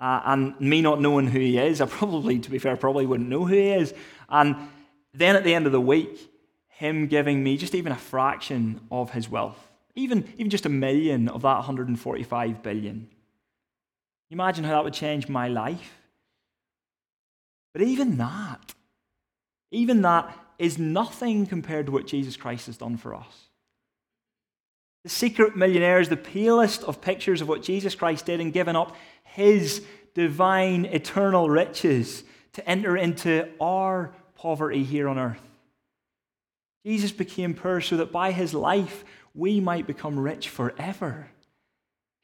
[0.00, 3.28] Uh, and me not knowing who he is, I probably, to be fair, probably wouldn't
[3.28, 3.92] know who he is.
[4.28, 4.56] And
[5.12, 6.30] then at the end of the week,
[6.68, 9.58] him giving me just even a fraction of his wealth,
[9.96, 13.08] even, even just a million of that 145 billion.
[14.30, 15.98] Imagine how that would change my life?
[17.72, 18.74] But even that,
[19.70, 23.48] even that is nothing compared to what Jesus Christ has done for us.
[25.04, 28.76] The secret millionaire is the palest of pictures of what Jesus Christ did in giving
[28.76, 35.40] up his divine eternal riches to enter into our poverty here on earth.
[36.84, 39.04] Jesus became poor so that by his life
[39.34, 41.28] we might become rich forever.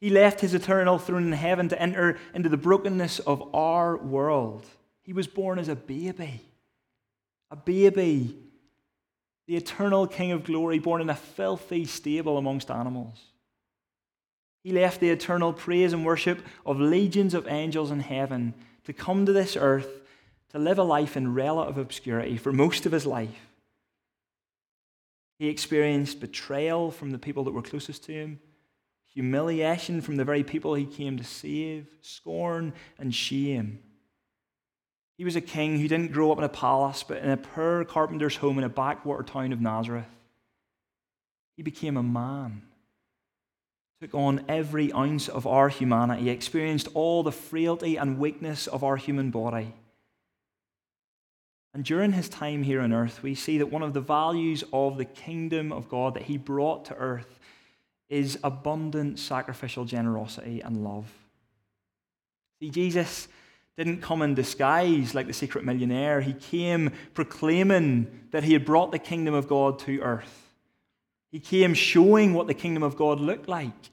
[0.01, 4.67] He left his eternal throne in heaven to enter into the brokenness of our world.
[5.03, 6.43] He was born as a baby,
[7.55, 8.37] a baby,
[9.47, 13.21] the eternal King of glory, born in a filthy stable amongst animals.
[14.65, 18.55] He left the eternal praise and worship of legions of angels in heaven
[18.87, 19.87] to come to this earth
[20.49, 23.47] to live a life in relative obscurity for most of his life.
[25.39, 28.41] He experienced betrayal from the people that were closest to him,
[29.13, 33.79] humiliation from the very people he came to save, scorn and shame.
[35.17, 37.85] He was a king who didn't grow up in a palace, but in a poor
[37.85, 40.07] carpenter's home in a backwater town of Nazareth.
[41.57, 42.63] He became a man
[44.05, 48.97] took on every ounce of our humanity, experienced all the frailty and weakness of our
[48.97, 49.73] human body.
[51.73, 54.99] And during his time here on earth, we see that one of the values of
[54.99, 57.39] the kingdom of God that he brought to earth
[58.09, 61.11] is abundant sacrificial generosity and love.
[62.61, 63.27] See, Jesus
[63.77, 66.21] didn't come in disguise like the secret millionaire.
[66.21, 70.53] He came proclaiming that he had brought the kingdom of God to earth.
[71.31, 73.91] He came showing what the kingdom of God looked like,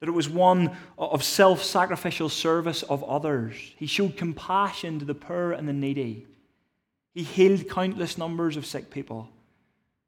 [0.00, 3.54] that it was one of self sacrificial service of others.
[3.76, 6.26] He showed compassion to the poor and the needy.
[7.14, 9.30] He healed countless numbers of sick people.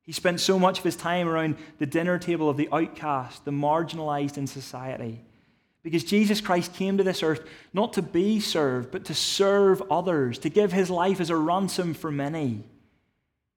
[0.03, 3.51] He spent so much of his time around the dinner table of the outcast, the
[3.51, 5.21] marginalized in society.
[5.87, 10.37] Because Jesus Christ came to this earth not to be served, but to serve others,
[10.41, 12.65] to give his life as a ransom for many.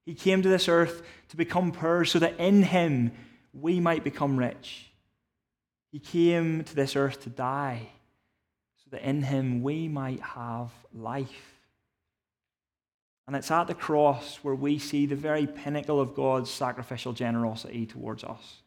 [0.06, 3.10] He came to this earth to become poor so that in him
[3.52, 4.92] we might become rich.
[5.90, 7.88] He came to this earth to die
[8.84, 11.58] so that in him we might have life.
[13.26, 17.86] And it's at the cross where we see the very pinnacle of God's sacrificial generosity
[17.86, 18.59] towards us.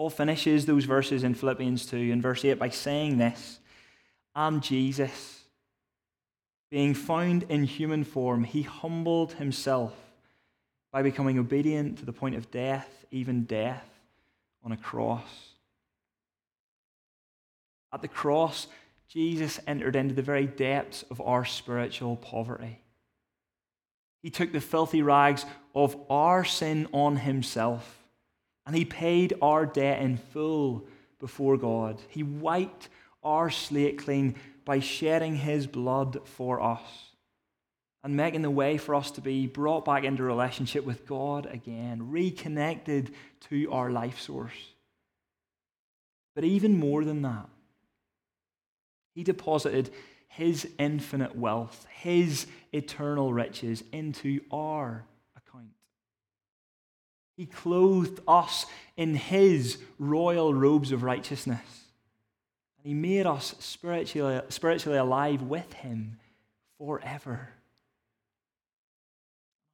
[0.00, 3.60] Paul finishes those verses in Philippians 2 in verse 8 by saying this
[4.34, 5.44] And Jesus,
[6.70, 9.92] being found in human form, he humbled himself
[10.90, 13.86] by becoming obedient to the point of death, even death
[14.64, 15.28] on a cross.
[17.92, 18.68] At the cross,
[19.06, 22.80] Jesus entered into the very depths of our spiritual poverty.
[24.22, 27.99] He took the filthy rags of our sin on himself,
[28.70, 30.86] and he paid our debt in full
[31.18, 32.00] before God.
[32.06, 32.88] He wiped
[33.20, 36.80] our slate clean by shedding his blood for us
[38.04, 42.12] and making the way for us to be brought back into relationship with God again,
[42.12, 43.12] reconnected
[43.48, 44.68] to our life source.
[46.36, 47.48] But even more than that,
[49.16, 49.90] He deposited
[50.28, 55.06] His infinite wealth, His eternal riches into our.
[57.40, 58.66] He clothed us
[58.98, 61.62] in His royal robes of righteousness.
[62.76, 66.18] And He made us spiritually, spiritually alive with Him
[66.76, 67.48] forever.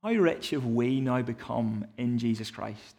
[0.01, 2.95] How rich have we now become in Jesus Christ?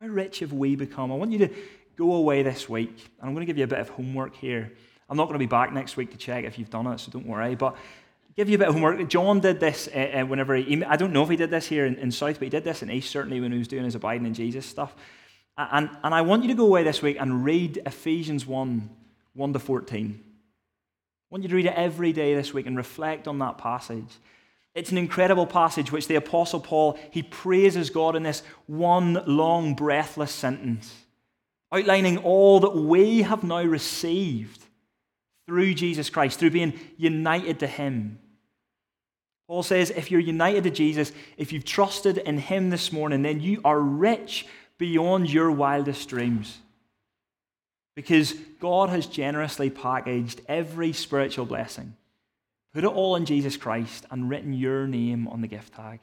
[0.00, 1.12] How rich have we become?
[1.12, 1.50] I want you to
[1.96, 4.72] go away this week, and I'm going to give you a bit of homework here.
[5.08, 7.12] I'm not going to be back next week to check if you've done it, so
[7.12, 7.54] don't worry.
[7.54, 7.76] But
[8.40, 9.06] give you a bit of homework.
[9.08, 11.96] John did this uh, whenever he, I don't know if he did this here in,
[11.96, 14.26] in South, but he did this in East, certainly when he was doing his abiding
[14.26, 14.94] in Jesus stuff.
[15.58, 18.88] And, and I want you to go away this week and read Ephesians 1
[19.34, 20.24] 1 to 14.
[20.24, 20.24] I
[21.30, 24.08] want you to read it every day this week and reflect on that passage.
[24.74, 29.74] It's an incredible passage which the Apostle Paul, he praises God in this one long,
[29.74, 30.94] breathless sentence,
[31.70, 34.64] outlining all that we have now received
[35.46, 38.18] through Jesus Christ, through being united to him.
[39.50, 43.40] Paul says, if you're united to Jesus, if you've trusted in him this morning, then
[43.40, 44.46] you are rich
[44.78, 46.56] beyond your wildest dreams.
[47.96, 51.96] Because God has generously packaged every spiritual blessing
[52.72, 55.98] Put it all in Jesus Christ and written your name on the gift tag.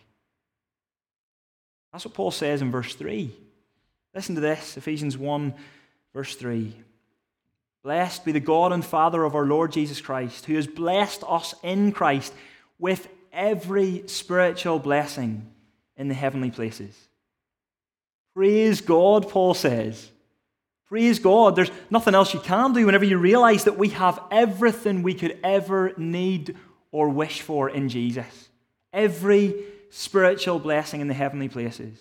[1.93, 3.33] That's what Paul says in verse 3.
[4.13, 5.53] Listen to this Ephesians 1,
[6.13, 6.75] verse 3.
[7.81, 11.55] Blessed be the God and Father of our Lord Jesus Christ, who has blessed us
[11.63, 12.33] in Christ
[12.77, 15.49] with every spiritual blessing
[15.95, 16.95] in the heavenly places.
[18.33, 20.11] Praise God, Paul says.
[20.87, 21.55] Praise God.
[21.55, 25.37] There's nothing else you can do whenever you realize that we have everything we could
[25.43, 26.55] ever need
[26.91, 28.49] or wish for in Jesus.
[28.93, 29.55] Every
[29.89, 31.97] spiritual blessing in the heavenly places.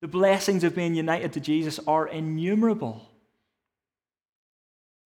[0.00, 3.06] The blessings of being united to Jesus are innumerable.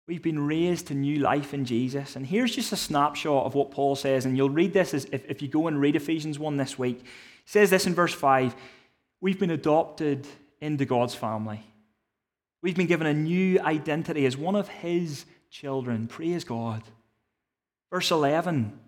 [0.08, 2.16] We've been raised to new life in Jesus.
[2.16, 4.24] And here's just a snapshot of what Paul says.
[4.24, 7.00] And you'll read this as if, if you go and read Ephesians 1 this week.
[7.02, 7.04] He
[7.44, 8.56] says this in verse 5
[9.20, 10.26] We've been adopted
[10.62, 11.60] into God's family.
[12.62, 16.06] We've been given a new identity as one of His children.
[16.08, 16.82] Praise God.
[17.92, 18.78] Verse 11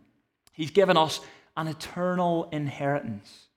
[0.54, 1.20] He's given us
[1.54, 3.48] an eternal inheritance,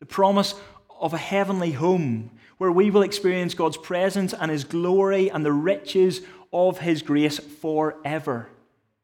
[0.00, 0.56] the promise
[1.00, 5.52] of a heavenly home where we will experience God's presence and His glory and the
[5.52, 6.22] riches
[6.56, 8.48] of His grace forever,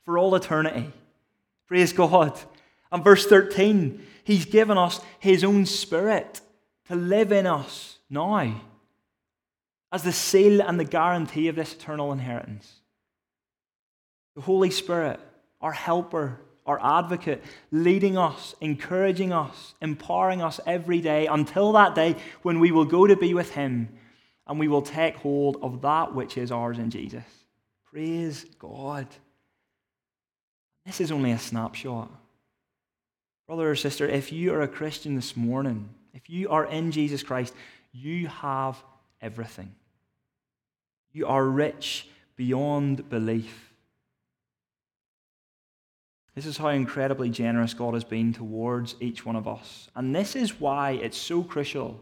[0.05, 0.91] for all eternity.
[1.67, 2.39] Praise God.
[2.91, 6.41] And verse 13, He's given us His own Spirit
[6.89, 8.61] to live in us now
[9.91, 12.81] as the seal and the guarantee of this eternal inheritance.
[14.35, 15.21] The Holy Spirit,
[15.61, 22.17] our helper, our advocate, leading us, encouraging us, empowering us every day until that day
[22.41, 23.89] when we will go to be with Him
[24.47, 27.42] and we will take hold of that which is ours in Jesus.
[27.93, 29.07] Praise God.
[30.87, 32.11] This is only a snapshot.
[33.47, 37.23] Brother or sister, if you are a Christian this morning, if you are in Jesus
[37.23, 37.55] Christ,
[37.93, 38.83] you have
[39.21, 39.75] everything.
[41.13, 43.75] You are rich beyond belief.
[46.35, 49.91] This is how incredibly generous God has been towards each one of us.
[49.95, 52.01] And this is why it's so crucial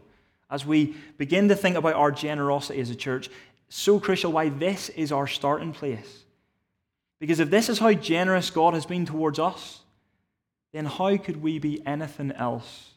[0.49, 3.29] as we begin to think about our generosity as a church,
[3.73, 6.23] so crucial why this is our starting place.
[7.19, 9.79] Because if this is how generous God has been towards us,
[10.73, 12.91] then how could we be anything else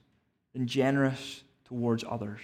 [0.52, 2.40] than generous towards others?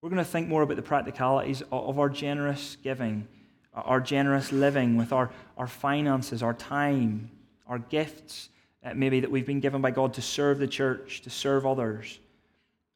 [0.00, 3.28] We're going to think more about the practicalities of our generous giving,
[3.74, 7.30] our generous living with our, our finances, our time,
[7.66, 8.48] our gifts,
[8.84, 12.20] uh, maybe that we've been given by God to serve the church, to serve others.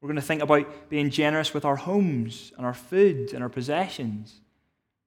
[0.03, 3.49] We're going to think about being generous with our homes and our food and our
[3.49, 4.41] possessions.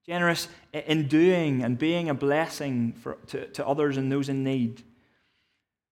[0.08, 4.84] Generous in doing and being a blessing for, to, to others and those in need.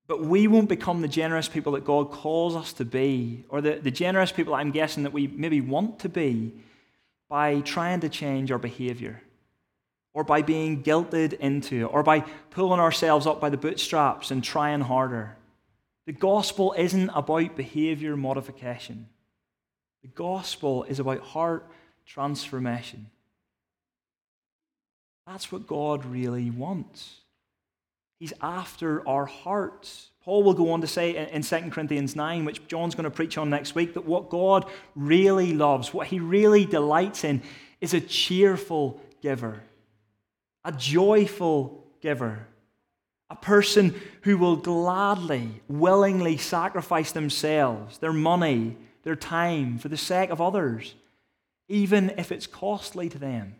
[0.08, 3.74] But we won't become the generous people that God calls us to be, or the,
[3.74, 6.54] the generous people I'm guessing that we maybe want to be,
[7.30, 9.22] by trying to change our behavior,
[10.14, 14.82] or by being guilted into or by pulling ourselves up by the bootstraps and trying
[14.82, 15.36] harder.
[16.06, 19.08] The gospel isn't about behavior modification,
[20.01, 21.70] the gospel is about heart
[22.06, 23.10] transformation.
[25.26, 27.22] That's what God really wants.
[28.20, 30.10] He's after our hearts.
[30.24, 33.38] Paul will go on to say in 2 Corinthians 9, which John's going to preach
[33.38, 37.41] on next week, that what God really loves, what he really delights in,
[37.82, 39.62] is a cheerful giver,
[40.64, 42.47] a joyful giver,
[43.34, 50.29] a person who will gladly, willingly sacrifice themselves, their money, their time for the sake
[50.29, 50.93] of others,
[51.67, 53.55] even if it's costly to them.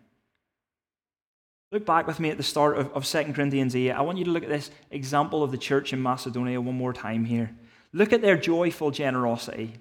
[1.72, 3.92] Look back with me at the start of, of 2 Corinthians 8.
[3.92, 6.94] I want you to look at this example of the church in Macedonia one more
[6.94, 7.50] time here.
[7.94, 9.74] Look at their joyful generosity.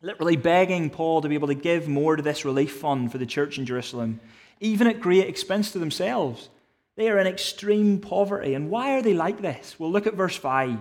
[0.00, 3.26] Literally begging Paul to be able to give more to this relief fund for the
[3.26, 4.18] church in Jerusalem,
[4.60, 6.48] even at great expense to themselves.
[7.00, 8.52] They are in extreme poverty.
[8.52, 9.74] And why are they like this?
[9.78, 10.78] Well, look at verse 5.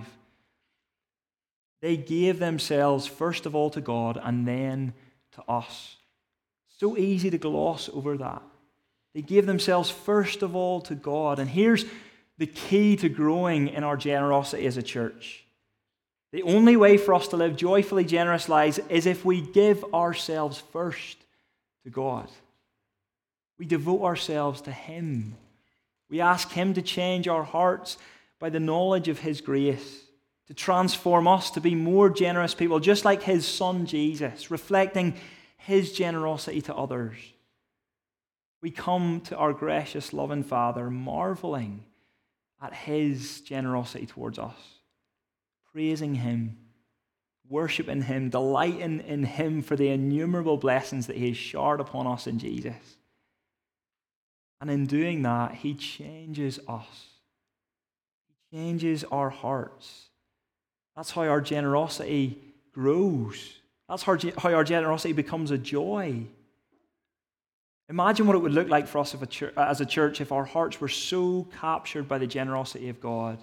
[1.81, 4.93] They gave themselves first of all to God and then
[5.35, 5.95] to us.
[6.77, 8.41] So easy to gloss over that.
[9.15, 11.39] They gave themselves first of all to God.
[11.39, 11.85] And here's
[12.37, 15.45] the key to growing in our generosity as a church.
[16.33, 20.61] The only way for us to live joyfully generous lives is if we give ourselves
[20.73, 21.17] first
[21.85, 22.29] to God.
[23.57, 25.37] We devote ourselves to Him.
[26.09, 27.97] We ask Him to change our hearts
[28.39, 30.03] by the knowledge of His grace,
[30.47, 35.15] to transform us to be more generous people, just like His Son Jesus, reflecting
[35.57, 37.17] His generosity to others
[38.61, 41.83] we come to our gracious, loving Father, marveling
[42.61, 44.57] at His generosity towards us,
[45.71, 46.57] praising Him,
[47.47, 52.27] worshiping Him, delighting in Him for the innumerable blessings that He has showered upon us
[52.27, 52.75] in Jesus.
[54.61, 57.07] And in doing that, He changes us,
[58.51, 60.05] He changes our hearts.
[60.95, 62.37] That's how our generosity
[62.73, 66.23] grows That's how our generosity becomes a joy.
[67.89, 69.15] Imagine what it would look like for us
[69.57, 73.39] as a church if our hearts were so captured by the generosity of God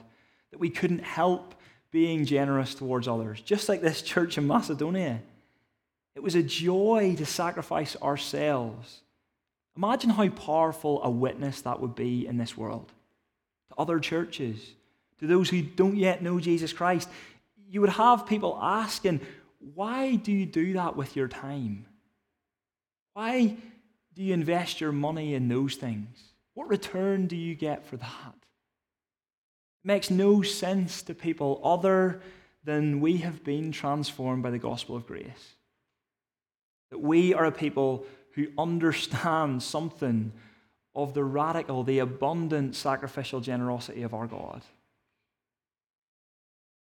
[0.52, 1.54] that we couldn't help
[1.90, 5.20] being generous towards others, just like this church in Macedonia.
[6.14, 9.00] It was a joy to sacrifice ourselves.
[9.76, 12.92] Imagine how powerful a witness that would be in this world
[13.68, 14.58] to other churches,
[15.18, 17.08] to those who don't yet know Jesus Christ.
[17.68, 19.20] You would have people asking,
[19.74, 21.86] Why do you do that with your time?
[23.12, 23.56] Why
[24.14, 26.16] do you invest your money in those things?
[26.54, 28.34] What return do you get for that?
[28.34, 32.22] It makes no sense to people other
[32.64, 35.54] than we have been transformed by the gospel of grace.
[36.90, 38.06] That we are a people
[38.36, 40.32] who understand something
[40.94, 44.62] of the radical, the abundant sacrificial generosity of our God.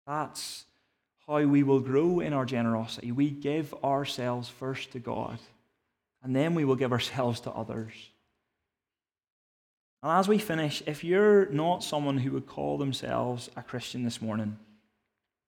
[0.07, 0.65] That's
[1.27, 3.13] how we will grow in our generosity.
[3.13, 5.39] We give ourselves first to God
[6.23, 7.93] and then we will give ourselves to others.
[10.03, 14.21] And as we finish, if you're not someone who would call themselves a Christian this
[14.21, 14.59] morning,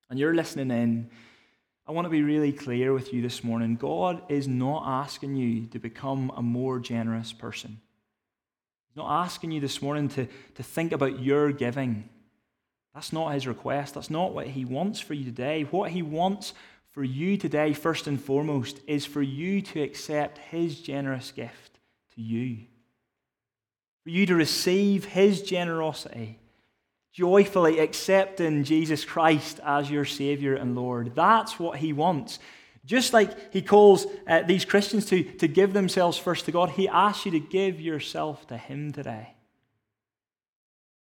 [0.09, 1.11] and you're listening in,
[1.87, 3.77] I want to be really clear with you this morning.
[3.77, 7.81] God is not asking you to become a more generous person.
[8.89, 12.09] He's not asking you this morning to, to think about your giving.
[12.95, 13.95] That's not his request.
[13.95, 15.65] That's not what he wants for you today.
[15.65, 16.55] What he wants
[16.95, 21.81] for you today, first and foremost, is for you to accept His generous gift
[22.15, 22.59] to you.
[24.05, 26.39] For you to receive His generosity,
[27.15, 31.15] joyfully accepting Jesus Christ as your Savior and Lord.
[31.15, 32.41] That's what He wants.
[32.85, 36.89] Just like He calls uh, these Christians to, to give themselves first to God, He
[36.89, 39.33] asks you to give yourself to Him today.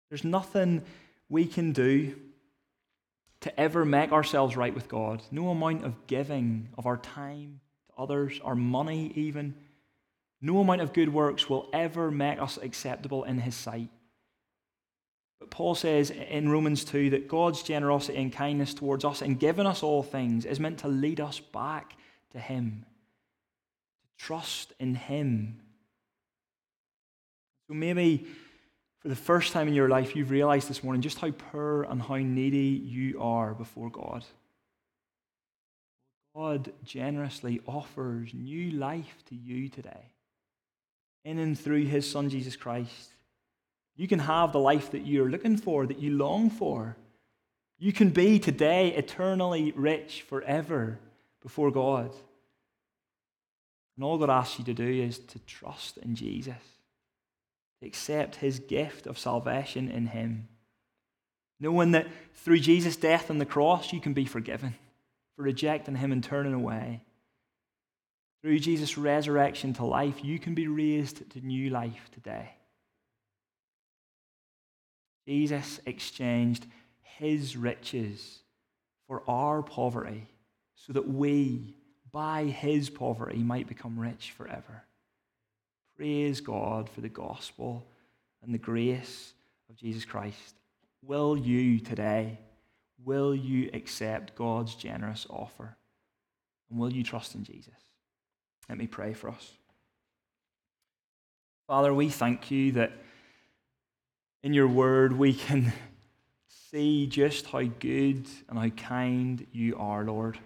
[0.10, 0.84] There's nothing
[1.28, 2.16] we can do
[3.42, 5.22] to ever make ourselves right with God.
[5.32, 9.54] No amount of giving of our time to others, our money even,
[10.42, 13.90] no amount of good works will ever make us acceptable in His sight.
[15.40, 19.66] But Paul says in Romans 2 that God's generosity and kindness towards us in giving
[19.66, 21.96] us all things is meant to lead us back
[22.32, 22.86] to Him,
[24.04, 25.62] to trust in Him.
[27.68, 28.28] So maybe
[29.00, 32.02] for the first time in your life, you've realized this morning just how poor and
[32.02, 34.26] how needy you are before God.
[36.36, 40.12] God generously offers new life to you today.
[41.24, 43.14] In and through his Son, Jesus Christ.
[44.00, 46.96] You can have the life that you're looking for, that you long for.
[47.80, 51.00] You can be today eternally rich forever
[51.44, 52.16] before God.
[53.98, 56.56] And all God asks you to do is to trust in Jesus
[57.82, 60.48] accept his gift of salvation in him.
[61.60, 64.76] Knowing that through Jesus' death on the cross, you can be forgiven
[65.36, 67.02] for rejecting him and turning away.
[68.42, 72.52] Through Jesus' resurrection to life, you can be raised to new life today.
[75.30, 76.66] Jesus exchanged
[77.04, 78.40] his riches
[79.08, 80.28] for our poverty
[80.74, 81.76] so that we,
[82.12, 84.86] by his poverty, might become rich forever.
[85.96, 87.86] Praise God for the gospel
[88.42, 89.34] and the grace
[89.70, 90.56] of Jesus Christ.
[91.04, 92.40] Will you today,
[93.06, 95.78] will you accept God's generous offer?
[96.72, 97.76] And will you trust in Jesus?
[98.68, 99.52] Let me pray for us.
[101.68, 102.94] Father, we thank you that
[104.44, 105.74] in your word we can
[106.72, 110.40] see just how good and how kind you are, Lord.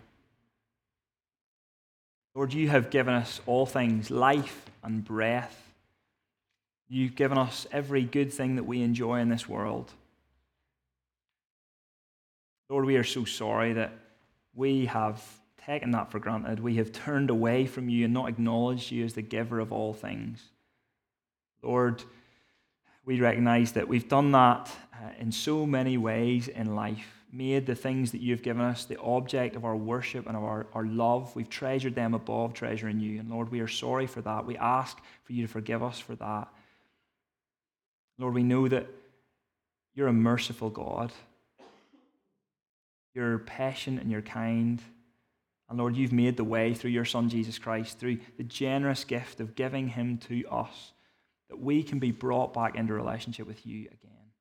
[2.36, 5.74] Lord, you have given us all things life and breath.
[6.90, 9.92] You've given us every good thing that we enjoy in this world.
[12.70, 13.92] Lord, we are so sorry that
[14.56, 15.22] we have
[15.66, 16.60] taken that for granted.
[16.60, 19.94] We have turned away from you and not acknowledged you as the giver of all
[19.94, 20.42] things.
[21.62, 22.04] Lord,
[23.06, 27.76] we recognize that we've done that uh, in so many ways in life made the
[27.76, 31.36] things that you've given us the object of our worship and of our, our love.
[31.36, 33.20] We've treasured them above treasuring you.
[33.20, 34.46] And Lord, we are sorry for that.
[34.46, 36.48] We ask for you to forgive us for that.
[38.20, 38.88] Lord, we know that
[39.96, 41.12] you're a merciful God.
[43.16, 44.80] You're patient and you're kind.
[45.70, 49.40] And Lord, you've made the way through your Son, Jesus Christ, through the generous gift
[49.40, 50.93] of giving him to us,
[51.54, 54.32] that we can be brought back into relationship with you again.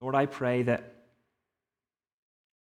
[0.00, 0.94] Lord, I pray that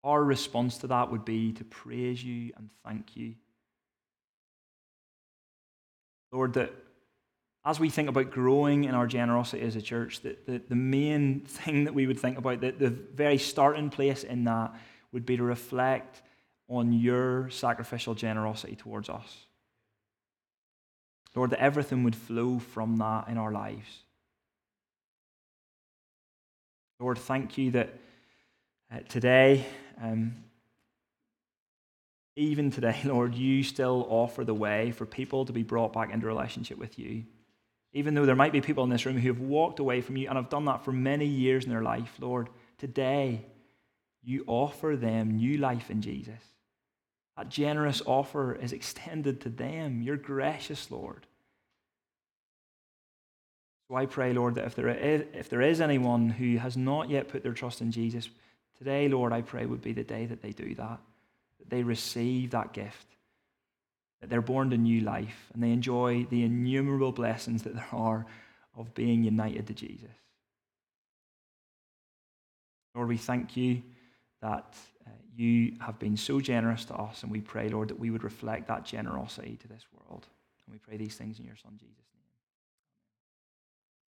[0.02, 3.34] our response to that would be to praise you and thank you.
[6.32, 6.72] Lord, that
[7.64, 11.42] as we think about growing in our generosity as a church, that the, the main
[11.42, 14.74] thing that we would think about, that the very starting place in that
[15.12, 16.22] would be to reflect
[16.68, 19.46] on your sacrificial generosity towards us.
[21.36, 24.02] Lord, that everything would flow from that in our lives.
[26.98, 27.92] Lord, thank you that
[28.90, 29.66] uh, today,
[30.02, 30.32] um,
[32.36, 36.26] even today, Lord, you still offer the way for people to be brought back into
[36.26, 37.24] relationship with you.
[37.92, 40.28] Even though there might be people in this room who have walked away from you
[40.28, 43.44] and have done that for many years in their life, Lord, today
[44.22, 46.40] you offer them new life in Jesus.
[47.36, 50.02] That generous offer is extended to them.
[50.02, 51.26] You're gracious, Lord.
[53.88, 57.08] So I pray, Lord, that if there, is, if there is anyone who has not
[57.08, 58.28] yet put their trust in Jesus,
[58.78, 60.98] today, Lord, I pray would be the day that they do that,
[61.58, 63.06] that they receive that gift,
[64.20, 68.26] that they're born to new life, and they enjoy the innumerable blessings that there are
[68.76, 70.10] of being united to Jesus.
[72.94, 73.82] Lord, we thank you
[74.42, 74.74] that
[75.36, 78.68] you have been so generous to us, and we pray, Lord, that we would reflect
[78.68, 80.26] that generosity to this world.
[80.66, 82.05] And we pray these things in your Son, Jesus'.